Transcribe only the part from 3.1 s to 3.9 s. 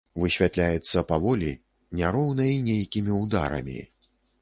ўдарамі.